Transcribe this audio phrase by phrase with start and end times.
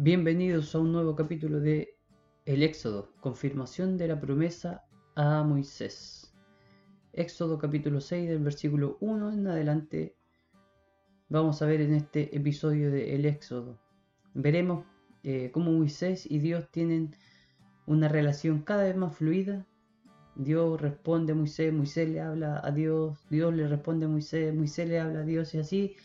[0.00, 1.96] Bienvenidos a un nuevo capítulo de
[2.46, 4.84] El Éxodo, confirmación de la promesa
[5.16, 6.32] a Moisés.
[7.12, 10.14] Éxodo capítulo 6 del versículo 1 en adelante
[11.28, 13.80] vamos a ver en este episodio de El Éxodo.
[14.34, 14.84] Veremos
[15.24, 17.16] eh, cómo Moisés y Dios tienen
[17.86, 19.66] una relación cada vez más fluida.
[20.36, 24.88] Dios responde a Moisés, Moisés le habla a Dios, Dios le responde a Moisés, Moisés
[24.88, 25.96] le habla a Dios y así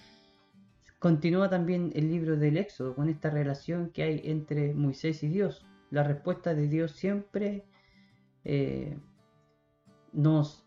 [1.04, 5.66] Continúa también el libro del Éxodo con esta relación que hay entre Moisés y Dios.
[5.92, 7.66] La respuesta de Dios siempre
[8.46, 8.98] eh,
[10.14, 10.66] nos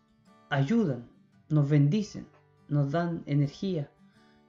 [0.51, 1.09] ayudan,
[1.49, 2.27] nos bendicen,
[2.67, 3.89] nos dan energía,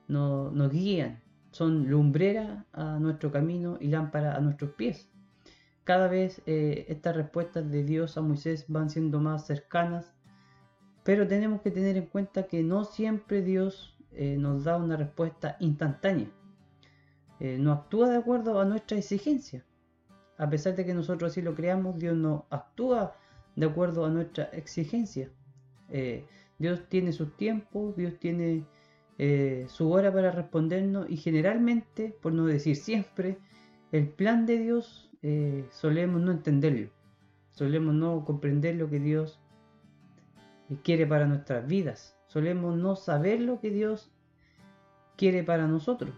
[0.08, 1.22] nos, guían,
[1.52, 5.08] son lumbrera a nuestro camino y lámpara a nuestros pies.
[5.84, 10.12] Cada vez eh, estas respuestas de Dios a Moisés van siendo más cercanas,
[11.02, 15.56] pero tenemos que tener en cuenta que no siempre Dios eh, nos da una respuesta
[15.60, 16.28] instantánea.
[17.38, 19.64] Eh, no actúa de acuerdo a nuestra exigencia.
[20.38, 23.14] A pesar de que nosotros así lo creamos, Dios no actúa
[23.54, 25.30] de acuerdo a nuestra exigencia.
[25.88, 26.26] Eh,
[26.58, 28.66] Dios tiene su tiempo, Dios tiene
[29.66, 33.38] su hora para respondernos y generalmente, por no decir siempre,
[33.90, 35.10] el plan de Dios
[35.70, 36.90] solemos no entenderlo.
[37.50, 39.40] Solemos no comprender lo que Dios
[40.84, 44.12] quiere para nuestras vidas solemos no saber lo que Dios
[45.18, 46.14] quiere para nosotros.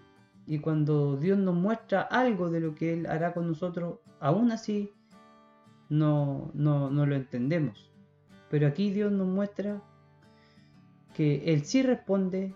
[0.46, 4.92] Y cuando Dios nos muestra algo de lo que Él hará con nosotros, aún así
[5.88, 7.90] no, no, no lo entendemos.
[8.50, 9.82] Pero aquí Dios nos muestra
[11.14, 12.54] que Él sí responde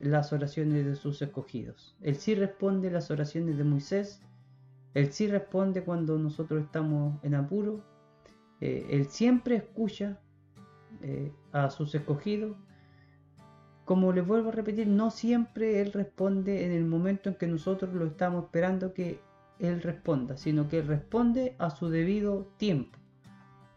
[0.00, 1.96] las oraciones de sus escogidos.
[2.02, 4.20] Él sí responde las oraciones de Moisés.
[4.94, 7.84] Él sí responde cuando nosotros estamos en apuro.
[8.60, 10.18] Eh, él siempre escucha
[11.02, 12.56] eh, a sus escogidos
[13.88, 17.94] como les vuelvo a repetir, no siempre Él responde en el momento en que nosotros
[17.94, 19.18] lo estamos esperando que
[19.58, 22.98] Él responda, sino que Él responde a su debido tiempo.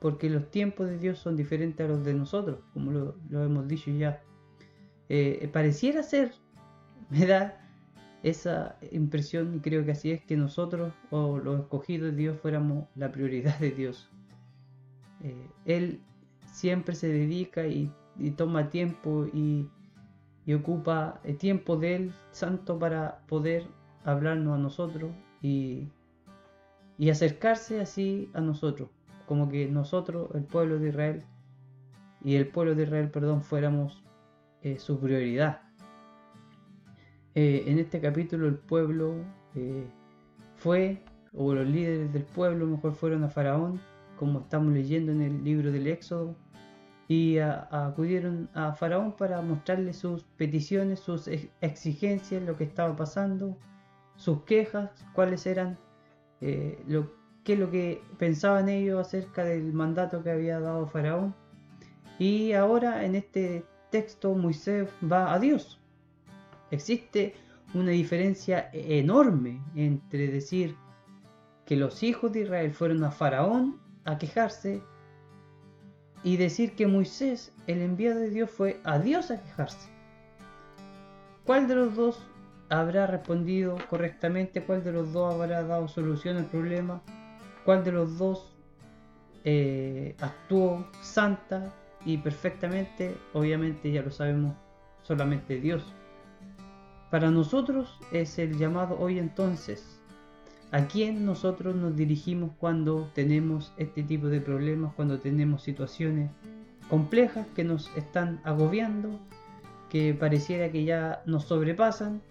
[0.02, 3.90] Porque los tiempos de Dios son diferentes a los de nosotros, como lo, hemos dicho
[3.90, 4.22] ya.
[5.08, 6.34] Eh, pareciera ser,
[7.10, 7.66] me da
[8.22, 12.90] esa impresión, y creo que así es, que nosotros o los escogidos de Dios fuéramos
[12.96, 14.10] la prioridad de Dios.
[15.24, 16.02] Eh, él
[16.52, 17.90] siempre se dedica y
[18.36, 19.70] toma tiempo y
[20.46, 23.68] y ocupa el tiempo de Él santo para poder
[24.04, 25.88] hablarnos a nosotros y,
[26.98, 28.90] y acercarse así a nosotros,
[29.28, 31.24] como que nosotros, el pueblo de Israel,
[32.24, 34.04] y el pueblo de Israel, perdón, fuéramos
[34.62, 35.62] eh, su prioridad.
[37.34, 39.16] Eh, en este capítulo el pueblo
[39.56, 39.88] eh,
[40.56, 41.04] fue,
[41.34, 43.80] o los líderes del pueblo mejor fueron a Faraón,
[44.18, 46.36] como estamos leyendo en el libro del Éxodo,
[47.12, 51.28] y acudieron a Faraón para mostrarle sus peticiones, sus
[51.60, 53.58] exigencias, lo que estaba pasando,
[54.16, 55.78] sus quejas, cuáles eran,
[56.40, 57.12] eh, lo,
[57.44, 61.36] qué es lo que pensaban ellos acerca del mandato que había dado Faraón.
[62.18, 65.82] Y ahora en este texto Moisés va a Dios.
[66.70, 67.36] Existe
[67.74, 70.78] una diferencia enorme entre decir
[71.66, 74.82] que los hijos de Israel fueron a Faraón a quejarse
[76.24, 79.90] y decir que Moisés, el enviado de Dios, fue a Dios a quejarse.
[81.46, 82.28] ¿Cuál de los dos
[82.70, 84.64] habrá respondido correctamente?
[84.64, 87.02] ¿Cuál de los dos habrá dado solución al problema?
[87.66, 88.54] ¿Cuál de los dos
[89.44, 91.74] eh, actuó santa
[92.06, 93.16] y perfectamente?
[93.34, 94.56] Obviamente ya lo sabemos
[95.02, 95.84] solamente Dios.
[97.10, 100.01] Para nosotros es el llamado hoy entonces
[100.74, 106.32] ¿A quién nosotros nos dirigimos cuando tenemos este tipo de problemas, cuando tenemos situaciones
[106.90, 109.20] complejas que nos están agobiando,
[109.90, 112.22] que pareciera que ya nos sobrepasan?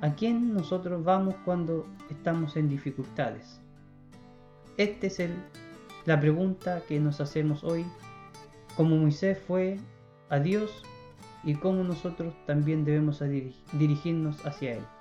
[0.00, 3.60] ¿A quién nosotros vamos cuando estamos en dificultades?
[4.76, 5.22] Esta es
[6.04, 7.84] la pregunta que nos hacemos hoy,
[8.76, 9.76] como Moisés fue
[10.30, 10.82] a Dios
[11.44, 13.22] y cómo nosotros también debemos
[13.72, 14.97] dirigirnos hacia Él.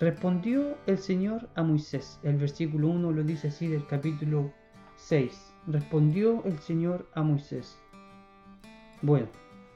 [0.00, 2.20] Respondió el Señor a Moisés.
[2.22, 4.52] El versículo 1 lo dice así del capítulo
[4.94, 5.54] 6.
[5.66, 7.76] Respondió el Señor a Moisés.
[9.02, 9.26] Bueno,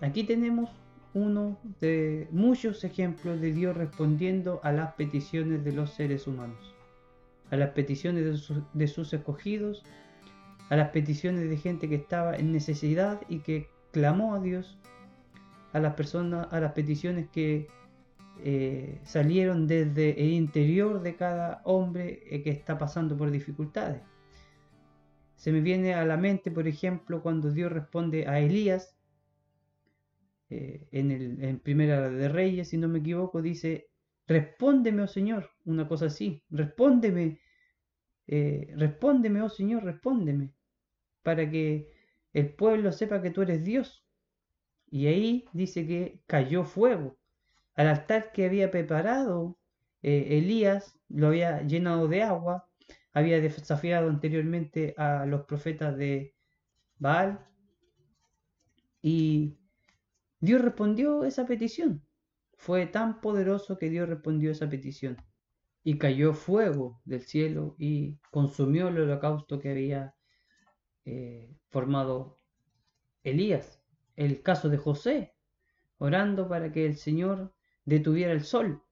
[0.01, 0.71] aquí tenemos
[1.15, 6.73] uno de muchos ejemplos de Dios respondiendo a las peticiones de los seres humanos,
[7.51, 9.83] a las peticiones de, sus escogidos,
[10.71, 14.79] a las peticiones de gente que estaba en necesidad y que clamó a Dios,
[15.73, 17.67] a las personas, a las peticiones que
[18.41, 24.03] eh, salieron desde el interior de cada hombre eh, que está pasando por dificultades.
[25.37, 28.97] Se me viene a la mente, por ejemplo, cuando Dios responde a Elías,
[30.51, 33.89] eh, en, el, en Primera de Reyes, si no me equivoco, dice,
[34.27, 37.41] respóndeme, oh Señor, una cosa así, respóndeme,
[38.27, 40.53] respóndeme, oh Señor, respóndeme,
[41.23, 41.89] para que
[42.33, 44.05] el pueblo sepa que tú eres Dios.
[44.91, 47.17] Y ahí dice que cayó fuego.
[47.75, 49.59] Al altar que había preparado
[50.03, 52.69] eh, Elías, lo había llenado de agua,
[53.13, 56.35] había desafiado anteriormente a los profetas de
[56.99, 57.47] Baal.
[59.01, 59.59] Y
[60.41, 62.05] Dios respondió esa petición.
[62.55, 65.17] Fue tan poderoso que Dios respondió esa petición.
[65.85, 70.15] Y cayó fuego del cielo y consumió el holocausto que había
[71.05, 72.39] eh, formado
[73.25, 73.83] Elías.
[74.15, 75.35] El caso de José,
[75.99, 77.53] orando para que el Señor
[77.85, 78.83] detuviera el sol.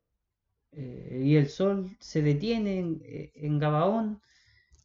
[0.72, 2.78] Eh, y el sol se detiene
[3.34, 4.22] en, Gabaón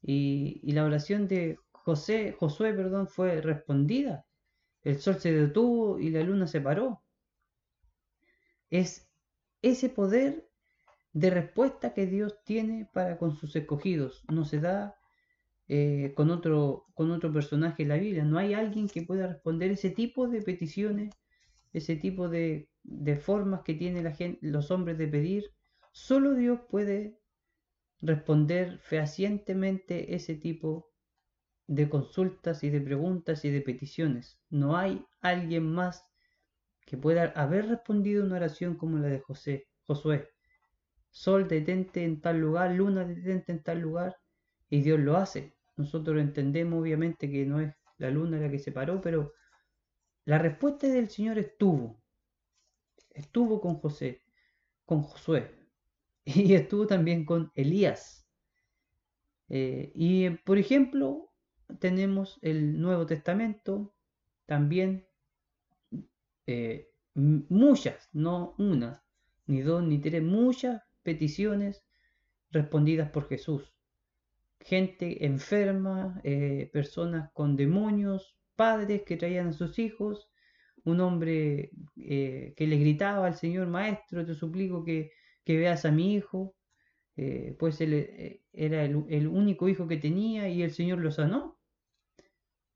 [0.01, 4.25] y, y, la oración de José, Josué perdón, fue respondida.
[4.83, 7.03] El sol se detuvo y la luna se paró.
[8.69, 9.07] Es
[9.61, 10.47] ese poder
[11.13, 14.23] de respuesta que Dios tiene para con sus escogidos.
[14.29, 14.95] No se da
[15.67, 18.23] eh, con, otro, con otro personaje en la Biblia.
[18.25, 21.15] No hay alguien que pueda responder ese tipo de peticiones,
[21.73, 25.51] ese tipo de, de formas que tienen la gente, los hombres de pedir.
[25.91, 27.19] Solo Dios puede
[28.01, 30.91] responder fehacientemente ese tipo
[31.67, 34.39] de consultas y de preguntas y de peticiones.
[34.49, 36.05] No hay alguien más
[36.85, 40.29] que pueda haber respondido una oración como la de José, Josué.
[41.09, 44.17] Sol detente en tal lugar, luna detente en tal lugar,
[44.69, 45.55] y Dios lo hace.
[45.77, 49.33] Nosotros entendemos obviamente que no es la luna la que se paró, pero
[50.25, 52.01] la respuesta del Señor estuvo.
[53.15, 54.21] Estuvo con José,
[54.85, 55.51] con Josué,
[56.25, 58.27] y estuvo también con Elías.
[59.49, 61.31] Eh, y por ejemplo,
[61.79, 63.95] tenemos el Nuevo Testamento,
[64.45, 65.07] también
[66.47, 69.03] eh, muchas, no una,
[69.47, 71.83] ni dos, ni tres, muchas peticiones
[72.51, 73.73] respondidas por Jesús.
[74.59, 80.29] Gente enferma, eh, personas con demonios, padres que traían a sus hijos,
[80.85, 85.11] un hombre eh, que le gritaba al Señor Maestro, te suplico que,
[85.45, 86.55] veas a mi hijo,
[87.59, 91.55] pues él era el, único hijo que tenía y el Señor lo sanó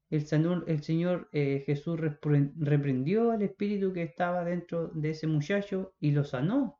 [0.09, 6.11] el, el Señor eh, Jesús reprendió al espíritu que estaba dentro de ese muchacho y
[6.11, 6.79] lo sanó.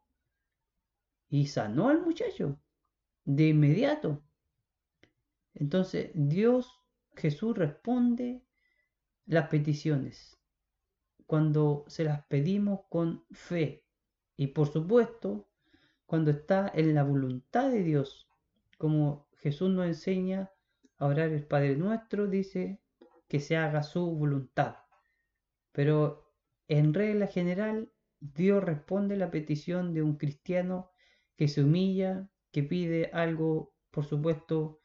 [1.30, 2.60] Y sanó al muchacho
[3.26, 4.24] de inmediato.
[5.54, 6.72] Entonces Dios,
[7.16, 8.42] Jesús responde
[9.26, 10.39] las peticiones
[11.30, 13.86] cuando se las pedimos con fe.
[14.36, 15.48] Y por supuesto,
[16.08, 18.28] cuando está en la voluntad de Dios,
[18.80, 20.50] como Jesús nos enseña
[20.98, 22.82] a orar el Padre Nuestro, dice
[23.28, 24.78] que se haga su voluntad.
[25.72, 26.34] Pero
[26.68, 30.90] en regla general, Dios responde la petición de un cristiano
[31.36, 34.82] que se humilla, que pide algo, por supuesto,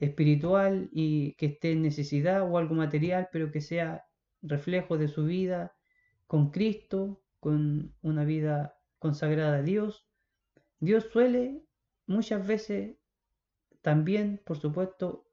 [0.00, 4.09] espiritual y que esté en necesidad o algo material, pero que sea
[4.42, 5.76] reflejo de su vida
[6.26, 10.06] con Cristo, con una vida consagrada a Dios.
[10.78, 11.64] Dios suele
[12.06, 12.96] muchas veces
[13.82, 15.26] también, por supuesto,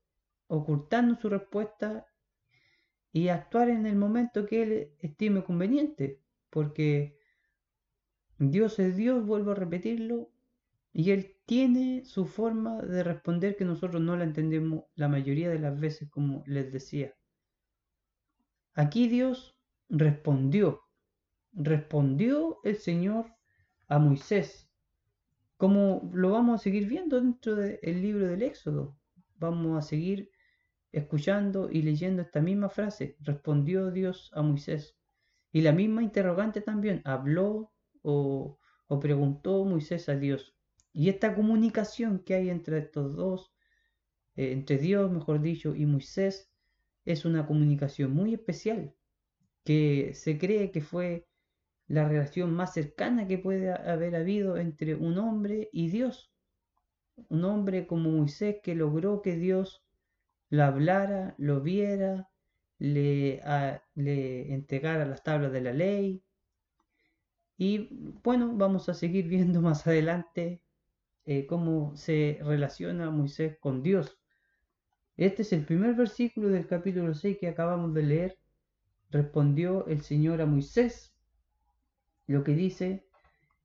[0.47, 2.07] ocultando su respuesta
[3.11, 7.19] y actuar en el momento que Él estime conveniente, porque
[8.37, 10.29] Dios es Dios, vuelvo a repetirlo,
[10.93, 15.59] y Él tiene su forma de responder que nosotros no la entendemos la mayoría de
[15.59, 17.13] las veces, como les decía.
[18.77, 19.57] Aquí Dios
[19.89, 20.83] respondió,
[21.51, 23.25] respondió el Señor
[23.87, 24.69] a Moisés,
[25.57, 28.95] como lo vamos a seguir viendo dentro del libro del Éxodo.
[29.37, 30.29] Vamos a seguir
[30.91, 34.95] escuchando y leyendo esta misma frase, respondió Dios a Moisés.
[35.51, 38.59] Y la misma interrogante también, habló o,
[39.01, 40.55] preguntó Moisés a Dios.
[40.93, 43.51] Y esta comunicación que hay entre estos dos,
[44.35, 46.51] eh, entre Dios, mejor dicho, y Moisés,
[47.07, 48.93] es una comunicación muy especial,
[49.63, 51.27] que se cree que fue
[51.87, 56.31] la relación más cercana que puede haber habido entre un hombre y Dios.
[57.29, 59.83] Un hombre como Moisés que logró que Dios
[60.49, 62.29] lo hablara, lo viera,
[62.77, 63.41] le,
[63.95, 66.23] le entregara las tablas de la ley.
[67.57, 67.89] Y
[68.23, 70.61] bueno, vamos a seguir viendo más adelante
[71.25, 74.16] eh, cómo se relaciona Moisés con Dios.
[75.17, 78.37] Este es el primer versículo del capítulo 6 que acabamos de leer.
[79.09, 81.11] Respondió el Señor a Moisés,
[82.27, 83.07] lo que dice,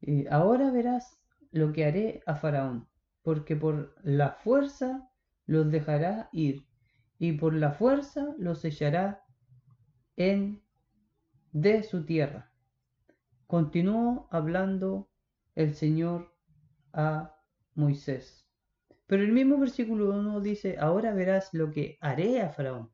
[0.00, 2.88] eh, ahora verás lo que haré a Faraón,
[3.22, 5.10] porque por la fuerza
[5.44, 6.64] los dejará ir
[7.18, 9.22] y por la fuerza los echará
[10.16, 10.62] en
[11.52, 12.50] de su tierra.
[13.46, 15.10] continuó hablando
[15.54, 16.34] el Señor
[16.94, 17.36] a
[17.74, 18.41] Moisés.
[19.12, 22.90] Pero el mismo versículo 1 dice, ahora verás lo que haré a Faraón.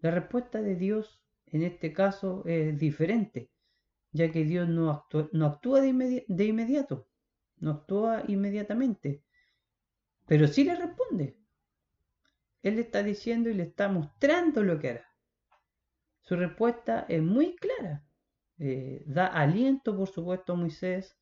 [0.00, 3.50] La respuesta de Dios en este caso es diferente,
[4.12, 7.08] ya que Dios no actúa, de inmediato,
[7.56, 9.24] no actúa inmediatamente,
[10.26, 11.38] pero sí le responde.
[12.62, 15.06] Él le está diciendo y le está mostrando lo que hará.
[16.20, 18.04] Su respuesta es muy clara.
[18.58, 21.16] Eh, da aliento, por supuesto, a Moisés,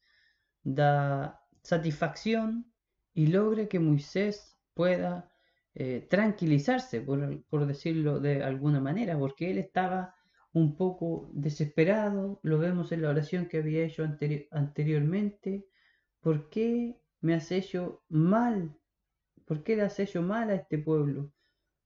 [0.64, 2.71] da satisfacción
[3.14, 5.30] y logra que Moisés pueda
[5.74, 10.14] eh, tranquilizarse, por, decirlo de alguna manera, porque él estaba
[10.52, 14.04] un poco desesperado, lo vemos en la oración que había hecho
[14.50, 15.66] anteriormente,
[16.20, 18.76] ¿por qué me has hecho mal?
[19.46, 21.32] ¿Por qué le has hecho mal a este pueblo?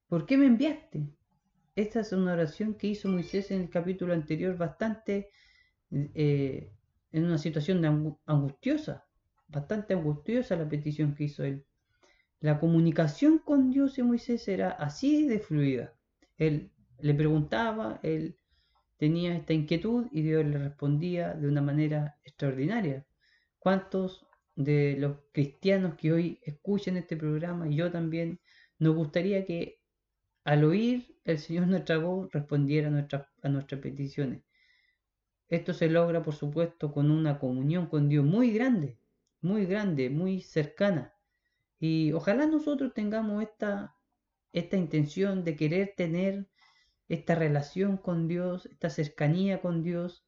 [0.09, 1.09] ¿Por qué me enviaste?
[1.77, 5.31] Esta es una oración que hizo Moisés en el capítulo anterior bastante
[5.91, 6.73] eh,
[7.13, 7.85] en una situación
[8.27, 9.06] angustiosa,
[9.49, 11.65] bastante angustiosa la petición que hizo él.
[12.41, 15.95] La comunicación con Dios y Moisés era así de fluida.
[16.37, 18.37] Él le preguntaba, él
[18.99, 23.07] tenía esta inquietud y Dios le respondía de una manera extraordinaria.
[23.59, 28.41] ¿Cuántos de los cristianos que hoy escuchan este programa y yo también
[28.79, 29.81] nos gustaría que
[30.45, 34.43] al oír el Señor nuestra voz respondiera a, a nuestras peticiones?
[35.49, 38.99] Esto se logra, por supuesto, con una comunión con Dios muy grande,
[39.47, 41.15] muy grande, muy cercana.
[41.79, 43.97] Y ojalá nosotros tengamos esta,
[44.53, 46.49] esta intención de querer tener
[47.09, 50.27] esta relación con Dios, esta cercanía con Dios,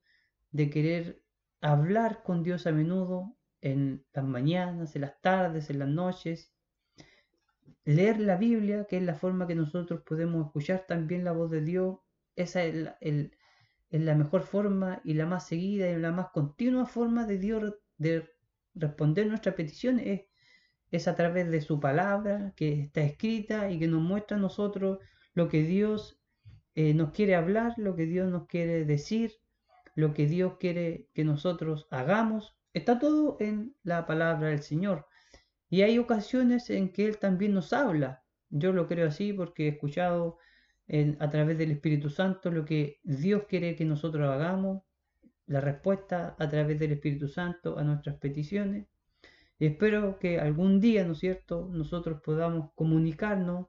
[0.52, 1.22] de querer
[1.60, 6.52] hablar con Dios a menudo en las mañanas, en las tardes, en las noches,
[7.84, 11.62] leer la Biblia, que es la forma que nosotros podemos escuchar también la voz de
[11.62, 11.98] Dios,
[12.36, 12.74] esa es,
[13.90, 17.74] la mejor forma y la más seguida y la más continua forma de Dios
[18.78, 20.20] responder nuestras peticiones, es,
[20.90, 24.98] es a través de su palabra que está escrita y que nos muestra a nosotros
[25.34, 26.20] lo que Dios
[26.74, 29.32] eh, nos quiere hablar, lo que Dios nos quiere decir,
[29.94, 32.56] lo que Dios quiere que nosotros hagamos.
[32.72, 35.06] Está todo en la palabra del Señor.
[35.68, 38.22] Y hay ocasiones en que Él también nos habla.
[38.48, 40.38] Yo lo creo así porque he escuchado
[41.18, 44.82] a través del Espíritu Santo lo que Dios quiere que nosotros hagamos,
[45.48, 48.86] la respuesta a través del Espíritu Santo a nuestras peticiones.
[49.58, 53.66] Y espero que algún día, ¿no es cierto?, nosotros podamos comunicarnos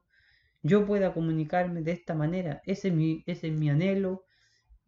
[0.62, 2.60] yo pueda comunicarme de esta manera.
[2.64, 4.24] Ese es mi, ese es mi anhelo.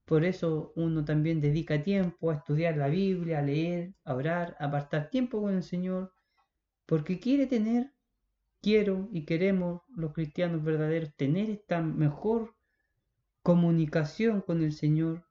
[0.04, 4.66] Por eso uno también dedica tiempo a estudiar la Biblia, a leer, a orar, a
[4.66, 6.12] apartar tiempo con el Señor,
[6.86, 7.92] porque quiere tener,
[8.60, 12.54] quiero y queremos los cristianos verdaderos tener esta mejor
[13.42, 15.24] comunicación con el Señor,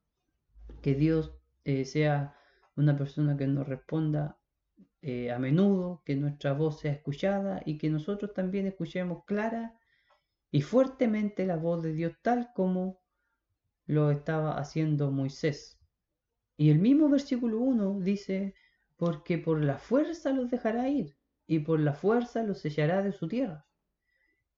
[0.82, 2.36] que Dios eh, sea
[2.76, 4.38] una persona que nos responda
[5.02, 9.80] eh, a menudo, que nuestra voz sea escuchada y que nosotros también escuchemos clara
[10.52, 13.02] y fuertemente la voz de Dios tal como
[13.86, 15.80] lo estaba haciendo Moisés.
[16.58, 18.54] Y el mismo versículo 1 dice,
[18.98, 23.28] porque por la fuerza los dejará ir y por la fuerza los sellará de su
[23.28, 23.66] tierra.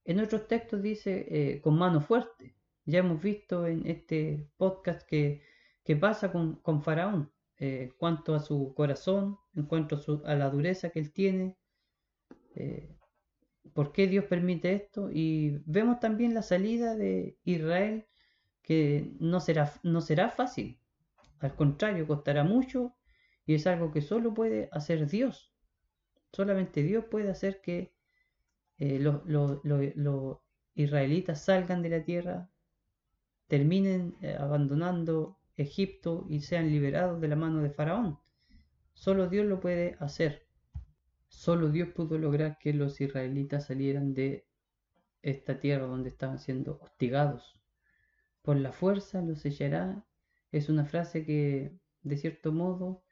[0.03, 2.57] En otros textos dice eh, con mano fuerte.
[2.85, 5.41] Ya hemos visto en este podcast que,
[5.95, 10.89] pasa con, con Faraón, eh, en cuanto a su corazón, en cuanto a, la dureza
[10.89, 11.57] que él tiene.
[12.55, 12.89] Eh,
[13.73, 18.05] por qué Dios permite esto y vemos también la salida de Israel
[18.61, 20.79] que no será, no será fácil,
[21.39, 22.95] al contrario, costará mucho
[23.45, 25.53] y es algo que solo puede hacer Dios.
[26.31, 27.93] Solamente Dios puede hacer que
[28.77, 30.39] eh, los,
[30.75, 32.49] israelitas salgan de la tierra,
[33.47, 38.19] terminen eh, abandonando Egipto y sean liberados de la mano de Faraón.
[38.93, 40.47] Solo Dios lo puede hacer.
[41.27, 44.45] Solo Dios pudo lograr que los israelitas salieran de
[45.21, 47.59] esta tierra donde estaban siendo hostigados.
[48.41, 50.05] Por la fuerza los sellará
[50.51, 53.03] es una frase que, de cierto modo,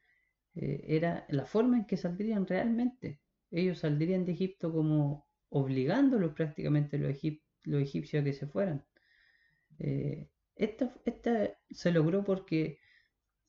[0.55, 3.21] eh, era la forma en que saldrían realmente.
[3.49, 7.17] Ellos saldrían de Egipto como obligándolos prácticamente los,
[7.63, 8.85] los egipcios a que se fueran.
[9.79, 10.29] Eh,
[10.61, 12.79] esta, se logró porque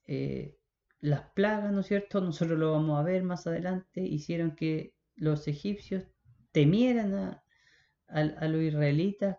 [0.07, 0.59] eh,
[1.01, 2.21] las plagas, ¿no es cierto?
[2.21, 6.05] Nosotros lo vamos a ver más adelante, hicieron que los egipcios
[6.53, 9.37] temieran a, los israelitas,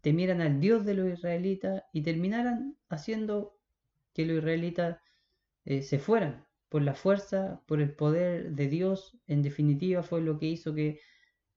[0.00, 3.58] temieran al Dios de los israelitas y terminaran haciendo
[4.12, 4.98] que los israelitas
[5.64, 9.18] eh, se fueran por la fuerza, por el poder de Dios.
[9.26, 11.00] En definitiva fue lo que hizo que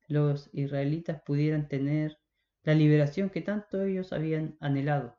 [0.08, 2.21] los israelitas pudieran tener
[2.64, 5.18] la liberación que tanto ellos habían anhelado.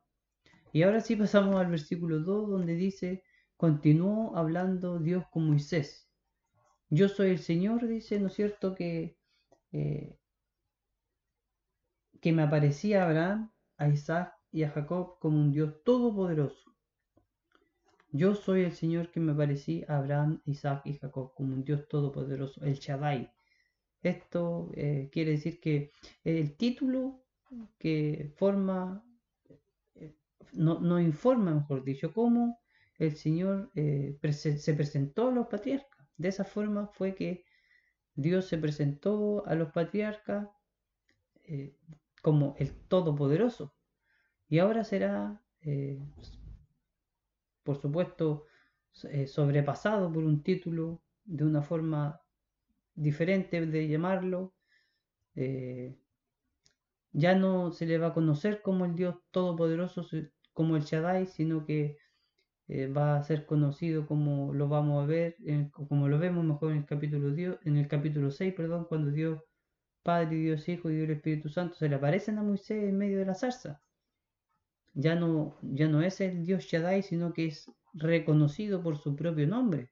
[0.72, 3.24] Y ahora sí pasamos al versículo 2 donde dice,
[3.56, 6.08] continuó hablando Dios con Moisés.
[6.88, 8.74] Yo soy el Señor, dice, ¿no es cierto?
[8.74, 9.18] Que,
[9.72, 10.18] eh,
[12.20, 16.72] que me aparecía Abraham, a Isaac y a Jacob como un Dios todopoderoso.
[18.10, 21.88] Yo soy el Señor que me aparecí a Abraham, Isaac y Jacob como un Dios
[21.88, 23.32] todopoderoso, el Shaddai.
[24.02, 25.92] Esto eh, quiere decir que
[26.24, 27.21] el título
[27.78, 29.04] que forma,
[29.94, 30.14] eh,
[30.54, 32.60] no, informa, mejor dicho, cómo
[32.98, 36.06] el Señor eh, se presentó a los patriarcas.
[36.16, 37.44] De esa forma fue que
[38.14, 40.48] Dios se presentó a los patriarcas
[42.22, 43.74] como el Todopoderoso.
[44.48, 45.42] Y ahora será
[47.62, 48.46] por supuesto,
[49.04, 52.20] eh, sobrepasado por un título de una forma
[52.94, 54.54] diferente de llamarlo.
[55.34, 55.96] Eh,
[57.12, 60.06] ya no se le va a conocer como el Dios Todopoderoso,
[60.52, 61.98] como el Shaddai, sino que
[62.68, 65.36] eh, va a ser conocido como lo vamos a ver,
[65.72, 69.40] como lo vemos mejor en el capítulo Dios, en el capítulo 6, perdón, cuando Dios
[70.02, 73.26] Padre, Dios Hijo y Dios Espíritu Santo se le aparecen a Moisés en medio de
[73.26, 73.80] la zarza
[74.94, 79.46] ya no, ya no es el dios Shaddai, sino que es reconocido por su propio
[79.46, 79.90] nombre.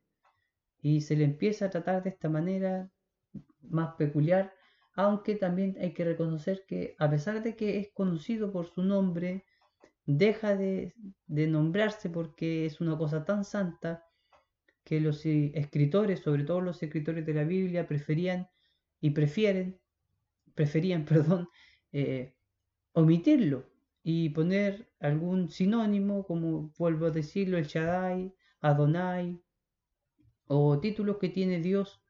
[0.83, 2.91] Y se le empieza a tratar de esta manera
[3.63, 4.53] más peculiar,
[5.01, 9.45] aunque también hay que reconocer que a pesar de que es conocido por su nombre,
[10.07, 10.95] deja de,
[11.27, 14.05] nombrarse porque es una cosa tan santa
[14.85, 18.49] que los escritores, sobre todo los escritores de la Biblia, preferían
[19.01, 19.81] y prefieren,
[20.55, 21.49] preferían, perdón,
[21.93, 22.35] eh,
[22.93, 23.65] omitirlo
[24.03, 29.41] y poner algún sinónimo, como vuelvo a decirlo, el Shaddai, Adonai,
[30.47, 32.03] o títulos que tiene Dios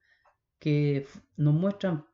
[0.58, 1.06] que
[1.36, 2.06] nos muestran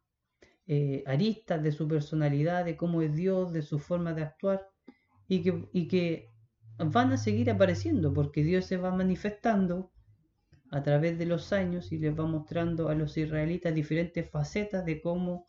[0.66, 4.68] eh, aristas de su personalidad, de cómo es Dios, de su forma de actuar,
[5.28, 6.32] y que, y que
[6.78, 9.92] van a seguir apareciendo, porque Dios se va manifestando
[10.70, 15.00] a través de los años y les va mostrando a los israelitas diferentes facetas de
[15.00, 15.48] cómo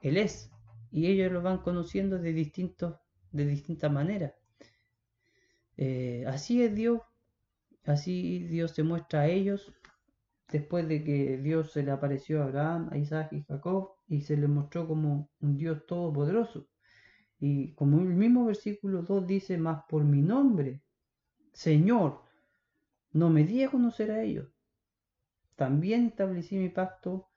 [0.00, 0.50] Él es,
[0.92, 2.94] y ellos lo van conociendo de distintos
[3.32, 4.34] de distintas maneras.
[5.76, 7.00] Eh, así es Dios,
[7.84, 9.72] así Dios se muestra a ellos
[10.50, 14.36] después de que Dios se le apareció a Abraham, a Isaac y Jacob y se
[14.36, 16.68] le mostró como un Dios todopoderoso.
[17.38, 20.82] Y como el mismo versículo 2 dice, más por mi nombre,
[21.54, 22.20] Señor,
[23.12, 24.52] no me di a conocer a ellos.
[25.56, 27.30] También establecí mi pacto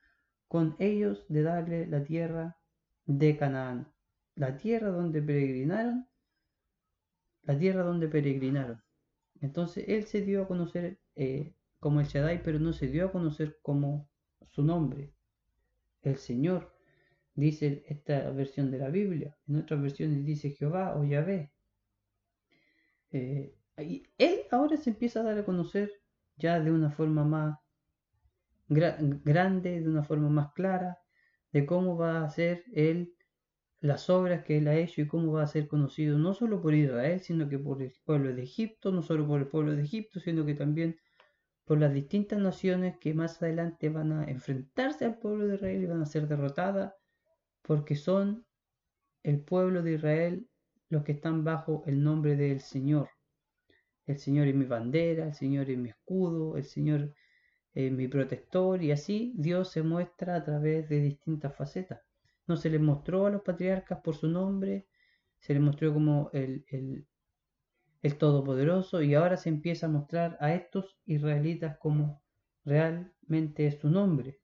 [0.50, 2.58] con ellos de darle la tierra
[3.06, 3.94] de Canaán
[4.36, 6.08] la tierra donde peregrinaron,
[7.44, 8.82] la tierra donde peregrinaron.
[9.42, 13.12] Entonces él se dio a conocer eh, como el Shaddai, pero no se dio a
[13.12, 14.10] conocer como
[14.50, 15.13] su nombre.
[16.04, 16.74] El Señor,
[17.34, 19.36] dice esta versión de la Biblia.
[19.48, 21.52] En otras versiones dice Jehová o Yahvé.
[23.12, 25.92] Eh, él ahora se empieza a dar a conocer
[26.38, 27.58] ya de una forma más
[28.68, 31.00] grande, de una forma más clara,
[31.52, 33.16] de cómo va a ser él
[33.80, 36.74] las obras que él ha hecho y cómo va a ser conocido no solo por
[36.74, 40.20] Israel, sino que por el pueblo de Egipto, no solo por el pueblo de Egipto,
[40.20, 40.98] sino que también
[41.66, 45.86] por las distintas naciones que más adelante van a enfrentarse al pueblo de Israel y
[45.86, 46.94] van a ser derrotadas,
[47.62, 48.46] porque son
[49.24, 50.48] el pueblo de Israel
[50.90, 53.10] los que están bajo el nombre del Señor.
[54.06, 57.14] El Señor es mi bandera, el Señor es mi escudo, el Señor
[57.74, 62.02] es mi protector, y así Dios se muestra a través de distintas facetas
[62.48, 64.88] no se les mostró a los patriarcas por su nombre,
[65.40, 67.06] se les mostró como el, el,
[68.04, 72.22] el Todopoderoso y ahora se empieza a mostrar a estos israelitas como
[72.66, 74.42] realmente es su nombre.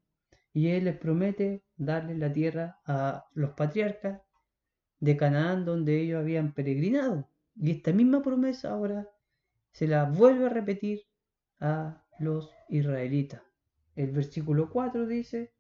[0.53, 4.21] Y él les promete darle la tierra a los patriarcas
[4.99, 7.29] de Canaán donde ellos habían peregrinado.
[7.55, 9.09] Y esta misma promesa ahora
[9.71, 11.01] se la vuelve a repetir
[11.59, 13.41] a los israelitas.
[13.95, 15.53] El versículo 4 dice,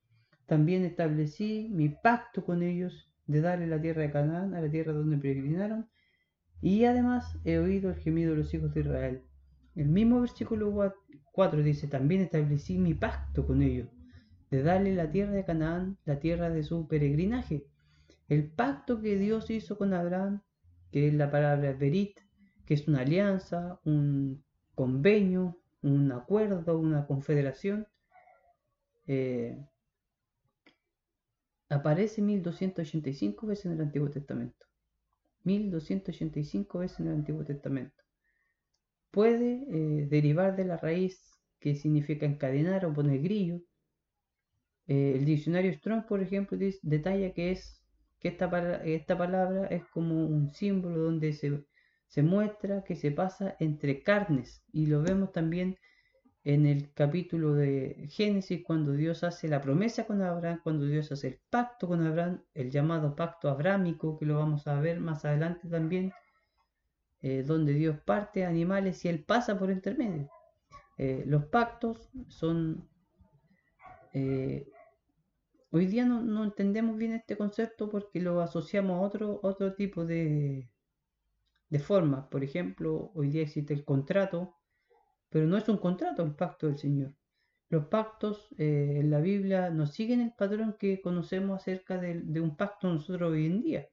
[0.45, 4.93] también establecí mi pacto con ellos de darle la tierra de Canaán, a la tierra
[4.93, 5.89] donde peregrinaron,
[6.61, 9.23] y además he oído el gemido de los hijos de Israel.
[9.75, 10.93] El mismo versículo
[11.31, 13.89] 4 dice, también establecí mi pacto con ellos,
[14.51, 17.65] de darle la tierra de Canaán, la tierra de su peregrinaje.
[18.27, 20.41] El pacto que Dios hizo con Abraham,
[20.91, 22.19] que es la palabra Berit,
[22.65, 24.43] que es una alianza, un
[24.75, 27.87] convenio, un acuerdo, una confederación,
[29.07, 29.65] eh,
[31.69, 34.68] aparece 1285 veces en el Antiguo Testamento.
[35.49, 38.03] 1285 veces en el Antiguo Testamento.
[39.11, 41.19] Puede eh, derivar de la raíz
[41.59, 43.61] que significa encadenar o poner grillo.
[44.87, 47.81] Eh, el diccionario Strong, por ejemplo, detalla que es
[48.19, 48.45] que esta,
[48.83, 51.63] esta palabra es como un símbolo donde se,
[52.07, 55.77] se muestra que se pasa entre carnes y lo vemos también
[56.43, 61.27] en el capítulo de Génesis cuando Dios hace la promesa con Abraham, cuando Dios hace
[61.27, 65.67] el pacto con Abraham, el llamado pacto abrámico que lo vamos a ver más adelante
[65.67, 66.13] también,
[67.21, 70.29] eh, donde Dios parte animales y él pasa por intermedio.
[70.97, 72.87] Eh, los pactos son...
[74.13, 74.67] Eh,
[75.71, 80.69] hoy día no, entendemos bien este concepto porque lo asociamos a otro, otro tipo de,
[81.69, 82.27] de formas.
[82.27, 84.58] Por ejemplo, hoy día existe el contrato,
[85.29, 87.13] pero no es un contrato el pacto del Señor.
[87.69, 92.55] Los pactos eh, en la Biblia no siguen el patrón que conocemos acerca de, un
[92.57, 93.89] pacto nosotros hoy en día,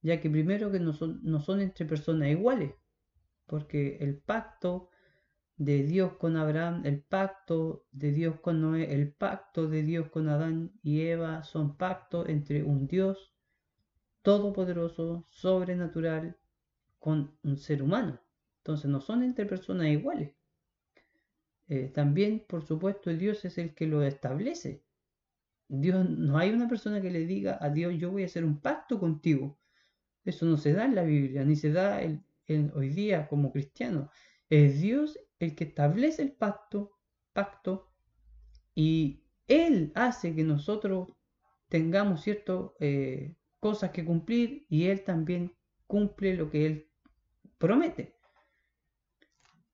[0.00, 2.72] ya que primero que no son, no son entre personas iguales,
[3.46, 4.88] porque el pacto
[5.56, 10.28] de Dios con Abraham, el pacto de Dios con Noé, el pacto de Dios con
[10.28, 13.34] Adán y Eva son pactos entre un Dios
[14.22, 16.38] todopoderoso, sobrenatural,
[16.98, 18.18] con un ser humano.
[18.58, 20.34] Entonces no son entre personas iguales.
[21.68, 24.82] Eh, también, por supuesto, Dios es el que lo establece.
[25.68, 28.60] Dios, no hay una persona que le diga a Dios, yo voy a hacer un
[28.60, 29.58] pacto contigo.
[30.24, 32.00] Eso no se da en la Biblia, ni se da
[32.74, 34.10] hoy día como cristiano.
[34.48, 36.92] Es Dios el que establece el pacto,
[37.32, 37.90] pacto
[38.74, 41.08] y Él hace que nosotros
[41.68, 45.54] tengamos ciertas eh, cosas que cumplir y Él también
[45.86, 46.90] cumple lo que Él
[47.58, 48.16] promete.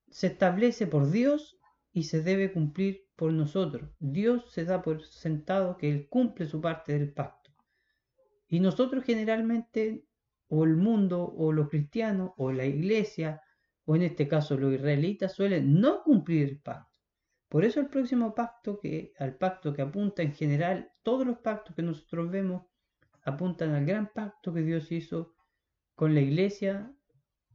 [0.09, 1.60] Se establece por Dios
[1.93, 3.89] y se debe cumplir por nosotros.
[3.99, 7.51] Dios se da por sentado que Él cumple su parte del pacto.
[8.47, 10.05] Y nosotros generalmente,
[10.47, 13.41] o el mundo, o los cristianos, o la iglesia,
[13.85, 16.91] o en este caso los israelitas, suelen no cumplir el pacto.
[17.49, 21.75] Por eso el próximo pacto, que, al pacto que apunta en general, todos los pactos
[21.75, 22.63] que nosotros vemos
[23.23, 25.35] apuntan al gran pacto que Dios hizo
[25.95, 26.91] con la iglesia,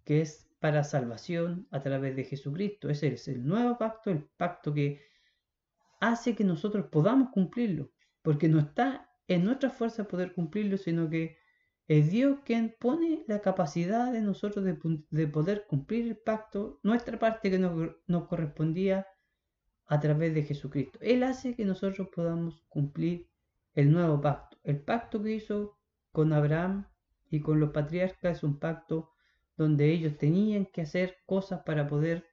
[0.04, 2.88] que es para salvación a través de Jesucristo.
[2.88, 5.02] Ese es el nuevo pacto, el pacto que
[6.00, 7.90] hace que nosotros podamos cumplirlo,
[8.22, 11.38] porque no está en nuestra fuerza poder cumplirlo, sino que
[11.88, 17.50] es Dios quien pone la capacidad de nosotros de, poder cumplir el pacto, nuestra parte
[17.50, 19.06] que nos, nos correspondía
[19.86, 20.98] a través de Jesucristo.
[21.00, 23.28] Él hace que nosotros podamos cumplir
[23.74, 24.58] el nuevo pacto.
[24.64, 25.78] El pacto que hizo
[26.10, 26.88] con Abraham
[27.30, 29.12] y con los patriarcas es un pacto
[29.56, 32.26] donde ellos tenían que hacer cosas para poder,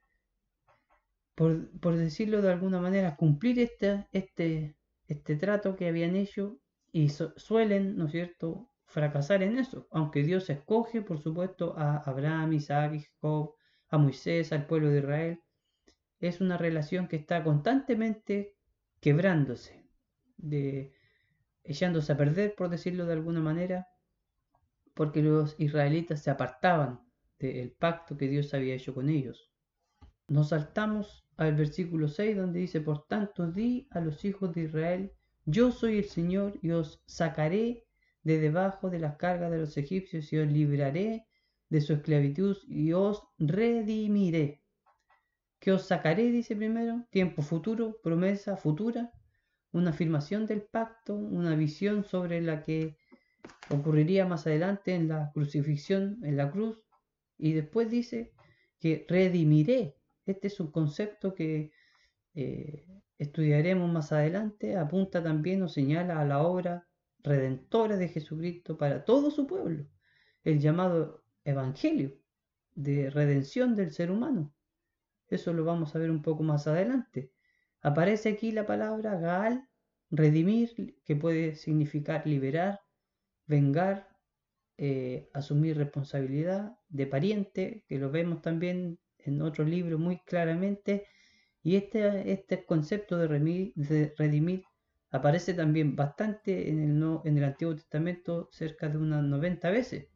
[1.36, 4.76] por, decirlo de alguna manera, cumplir este, este,
[5.08, 6.60] este trato que habían hecho
[6.92, 12.54] y suelen, ¿no es cierto?, fracasar en eso, aunque Dios escoge, por supuesto, a Abraham,
[12.54, 13.56] Isaac, Jacob,
[13.90, 15.44] a Moisés, al pueblo de Israel,
[16.20, 18.56] es una relación que está constantemente
[19.00, 19.90] quebrándose,
[20.38, 20.94] de,
[21.64, 23.88] echándose a perder, por decirlo de alguna manera,
[24.94, 27.02] porque los israelitas se apartaban
[27.40, 29.50] el pacto que Dios había hecho con ellos.
[30.28, 35.12] Nos saltamos al versículo 6 donde dice, por tanto di a los hijos de Israel,
[35.46, 37.86] yo soy el Señor y os sacaré
[38.24, 41.26] de debajo de las cargas de los egipcios y os libraré
[41.70, 44.62] de su esclavitud y os redimiré.
[45.60, 49.12] Que os sacaré, dice primero, tiempo futuro, promesa futura,
[49.72, 52.96] una afirmación del pacto, una visión sobre la que
[53.70, 56.83] ocurriría más adelante en la crucifixión, en la cruz,
[57.44, 58.32] y después dice
[58.80, 59.98] que redimiré.
[60.26, 61.74] Este es un concepto que
[62.36, 64.78] eh, estudiaremos más adelante.
[64.78, 66.88] Apunta también o señala a la obra
[67.20, 69.86] redentora de Jesucristo para todo su pueblo.
[70.46, 72.18] El llamado Evangelio
[72.76, 74.54] de redención del ser humano.
[75.28, 77.34] Eso lo vamos a ver un poco más adelante.
[77.82, 79.68] Aparece aquí la palabra Gaal,
[80.10, 82.80] redimir, que puede significar liberar,
[83.48, 84.13] vengar,
[84.78, 91.06] eh, asumir responsabilidad de pariente, que lo vemos también en otro libro muy claramente,
[91.62, 93.28] y este, este concepto de,
[94.18, 94.64] redimir,
[95.12, 100.08] aparece también bastante en el, en el Antiguo Testamento, cerca de unas 90 veces.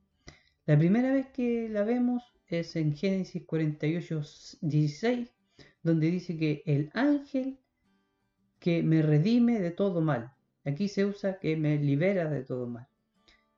[0.65, 4.21] La primera vez que la vemos es en Génesis 48,
[4.61, 5.33] 16,
[5.83, 7.59] donde dice que el ángel
[8.59, 10.33] que me redime de todo mal.
[10.65, 12.87] Aquí se usa que me libera de todo mal.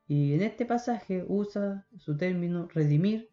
[0.09, 3.29] Y en este pasaje usa su término redimir,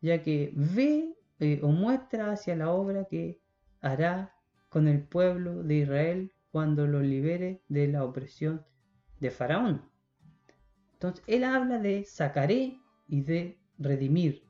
[0.00, 3.42] ya que ve eh, o muestra hacia la obra que
[3.82, 4.34] hará
[4.70, 8.64] con el pueblo de Israel cuando lo libere de la opresión
[9.20, 9.82] de Faraón.
[10.94, 14.44] Entonces, él habla de sacaré y de redimir.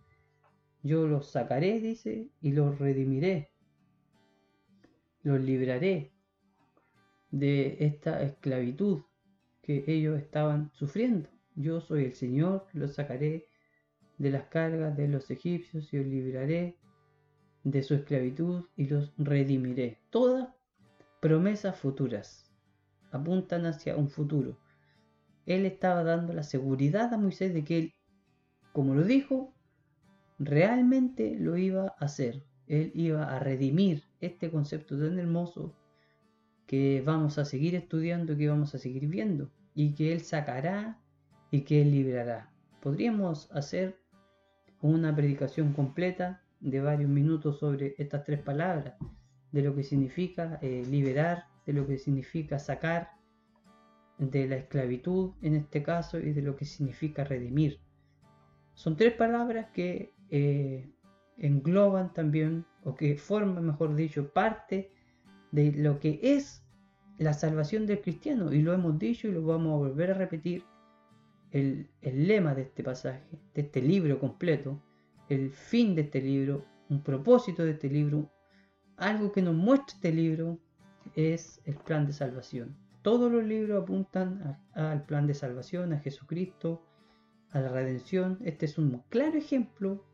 [0.84, 3.50] Yo los sacaré, dice, y los redimiré.
[5.24, 6.12] Los libraré
[7.32, 9.02] de esta esclavitud
[9.60, 11.33] que ellos estaban sufriendo.
[11.54, 13.46] Yo soy el Señor, los sacaré
[14.18, 16.76] de las cargas de los egipcios y os libraré
[17.62, 20.00] de su esclavitud y los redimiré.
[20.10, 20.48] Todas
[21.20, 22.50] promesas futuras
[23.10, 24.58] apuntan hacia un futuro.
[25.46, 27.94] Él estaba dando la seguridad a Moisés de que él,
[28.72, 29.54] como lo dijo,
[30.38, 32.42] realmente lo iba a hacer.
[32.66, 35.74] Él iba a redimir este concepto tan hermoso
[36.66, 40.98] que vamos a seguir estudiando, que vamos a seguir viendo, y que Él sacará
[41.54, 42.50] y que Él librará.
[42.80, 43.96] Podríamos hacer
[44.80, 48.94] una predicación completa de varios minutos sobre estas tres palabras,
[49.52, 53.10] de lo que significa eh, liberar, de lo que significa sacar,
[54.18, 57.78] de la esclavitud en este caso y de lo que significa redimir.
[58.72, 60.90] Son tres palabras que eh,
[61.38, 64.90] engloban también, o que forman, mejor dicho, parte
[65.52, 66.64] de lo que es
[67.18, 68.52] la salvación del cristiano.
[68.52, 70.64] Y lo hemos dicho y lo vamos a volver a repetir.
[71.54, 73.22] El, lema de este pasaje,
[73.54, 74.82] de este libro completo,
[75.28, 78.28] el fin de este libro, un propósito de este libro,
[78.96, 80.58] algo que nos muestra este libro
[81.14, 82.76] es el plan de salvación.
[83.02, 86.84] Todos los libros apuntan al plan de salvación, a Jesucristo,
[87.50, 88.38] a la redención.
[88.42, 90.04] Este es un claro ejemplo.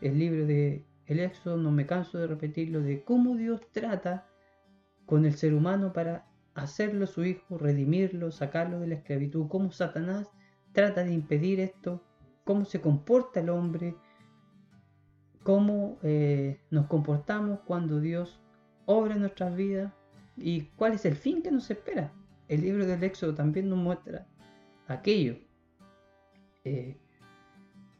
[0.00, 4.28] El libro de el Éxodo, no me canso de repetirlo, de cómo Dios trata
[5.06, 10.28] con el ser humano para hacerlo su hijo, redimirlo, sacarlo de la esclavitud, cómo Satanás
[10.78, 12.00] trata de impedir esto,
[12.44, 13.96] cómo se comporta el hombre,
[15.42, 18.38] cómo eh, nos comportamos cuando Dios
[18.86, 19.92] obra en nuestras vidas
[20.36, 22.12] y cuál es el fin que nos espera.
[22.46, 24.28] El libro del Éxodo también nos muestra
[24.86, 25.38] aquello.
[26.62, 26.96] Eh,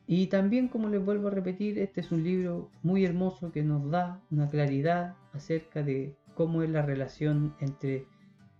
[0.07, 3.91] y también, como les vuelvo a repetir, este es un libro muy hermoso que nos
[3.91, 8.07] da una claridad acerca de cómo es la relación entre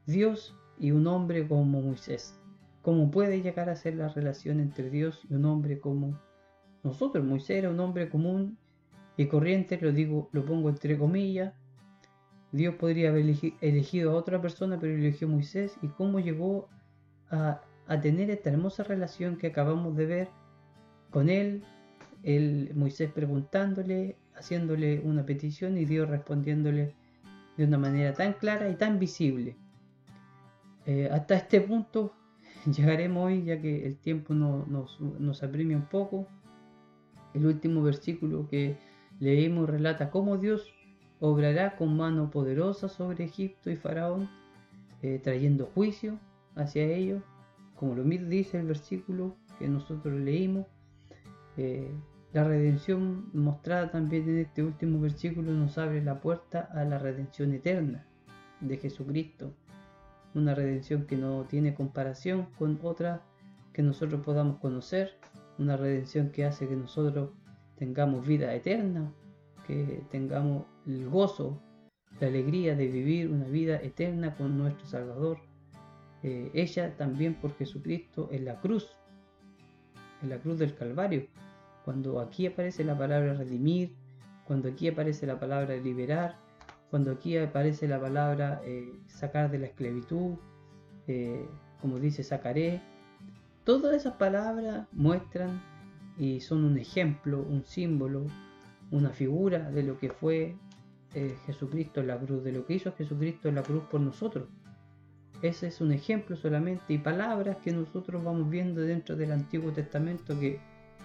[0.07, 2.38] Dios y un hombre como Moisés.
[2.89, 6.19] Cómo puede llegar a ser la relación entre Dios y un hombre como
[6.83, 7.23] nosotros.
[7.23, 8.57] Moisés era un hombre común
[9.19, 11.53] y corriente, lo digo, lo pongo entre comillas.
[12.51, 13.27] Dios podría haber
[13.61, 15.77] elegido a otra persona, pero eligió a Moisés.
[15.83, 16.71] Y cómo llegó
[17.29, 20.29] a, a tener esta hermosa relación que acabamos de ver
[21.11, 21.65] con él,
[22.23, 26.95] el Moisés preguntándole, haciéndole una petición y Dios respondiéndole
[27.59, 29.59] de una manera tan clara y tan visible.
[30.87, 32.15] Eh, hasta este punto
[32.77, 36.27] llegaremos hoy, ya que el tiempo nos, apremia un poco.
[37.35, 38.77] El último versículo que
[39.21, 40.73] leímos relata cómo Dios
[41.21, 44.29] obrará con mano poderosa sobre Egipto y Faraón,
[45.03, 46.19] eh, trayendo juicio
[46.55, 47.23] hacia ellos,
[47.77, 50.67] como lo dice el versículo que nosotros leímos.
[51.57, 51.91] Eh,
[52.33, 57.53] la redención mostrada también en este último versículo nos abre la puerta a la redención
[57.53, 58.07] eterna
[58.61, 59.55] de Jesucristo.
[60.35, 63.23] Una redención que no tiene comparación con otra
[63.73, 65.19] que nosotros podamos conocer.
[65.59, 67.31] Una redención que hace que nosotros
[67.77, 69.13] tengamos vida eterna,
[69.67, 71.61] que tengamos el gozo,
[72.21, 75.39] la alegría de vivir una vida eterna con nuestro Salvador.
[76.23, 78.97] Eh, ella también por Jesucristo en la cruz,
[80.23, 81.29] en la cruz del Calvario
[81.89, 83.97] cuando aquí aparece la palabra redimir,
[84.45, 86.37] cuando aquí aparece la palabra liberar,
[86.91, 90.37] cuando aquí aparece la palabra eh, sacar de la esclavitud,
[91.07, 91.47] eh,
[91.81, 92.81] como dice sacaré,
[93.65, 95.63] todas esas palabras muestran
[96.19, 98.27] y son un ejemplo, un símbolo,
[98.91, 100.57] una figura de lo que fue
[101.15, 104.49] eh, Jesucristo en la cruz, de lo que hizo Jesucristo en la cruz por nosotros.
[105.43, 110.39] Ese es un ejemplo solamente y palabras que nosotros vamos viendo dentro del Antiguo Testamento
[110.41, 110.59] que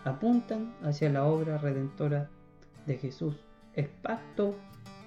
[0.06, 2.30] apuntan hacia la obra redentora
[2.88, 3.36] de Jesús.
[3.76, 4.56] El pacto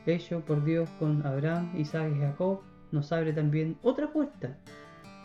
[0.06, 2.60] hecho por Dios con Abraham, Isaac y Jacob
[2.92, 4.56] nos abre también otra puerta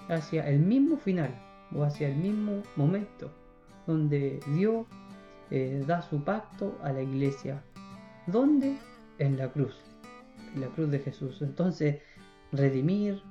[0.09, 1.33] hacia el mismo final
[1.73, 3.31] o hacia el mismo momento
[3.87, 4.85] donde Dios
[5.49, 7.61] eh, da su pacto a la iglesia.
[8.27, 8.77] ¿Dónde?
[9.19, 9.75] En la cruz,
[10.55, 11.41] en la cruz de Jesús.
[11.41, 11.97] Entonces,
[12.51, 13.21] redimir,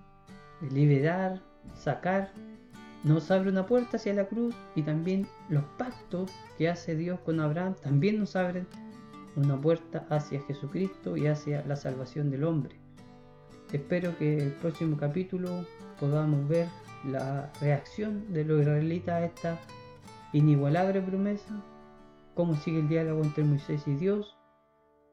[0.71, 1.41] liberar,
[1.75, 2.31] sacar
[3.03, 7.41] nos abre una puerta hacia la cruz y también los pactos que hace Dios con
[7.41, 8.67] Abraham también nos abren
[9.37, 12.77] una puerta hacia Jesucristo y hacia la salvación del hombre.
[13.73, 15.65] Espero que el próximo capítulo
[15.99, 16.67] podamos ver
[17.05, 19.59] la reacción de los israelitas a esta
[20.33, 21.63] inigualable promesa,
[22.35, 24.37] cómo sigue el diálogo entre Moisés y Dios,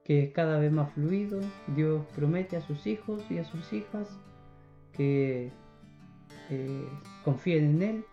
[0.04, 1.40] que es cada vez más fluido.
[1.76, 4.20] Dios promete a sus hijos y a sus hijas
[4.94, 5.52] que
[6.50, 6.88] eh,
[7.24, 8.06] confíen en Él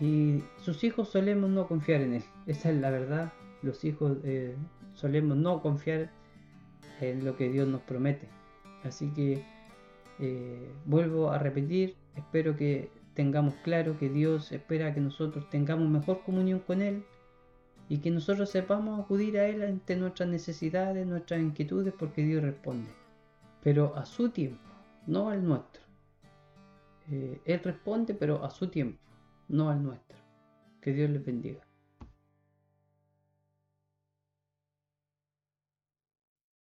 [0.00, 2.24] y sus hijos solemos no confiar en Él.
[2.46, 3.32] Esa es la verdad.
[3.62, 4.56] Los hijos eh,
[4.94, 6.10] solemos no confiar
[7.00, 8.28] en lo que Dios nos promete.
[8.84, 9.44] Así que
[10.18, 16.22] eh, vuelvo a repetir, espero que tengamos claro que Dios espera que nosotros tengamos mejor
[16.24, 17.04] comunión con Él,
[17.88, 22.88] y que nosotros sepamos acudir a Él ante nuestras necesidades, nuestras inquietudes, porque Dios responde,
[23.62, 24.70] pero a su tiempo,
[25.06, 25.82] no al nuestro.
[27.10, 28.98] Eh, él responde, pero a su tiempo,
[29.48, 30.16] no al nuestro.
[30.80, 31.60] Que Dios les bendiga.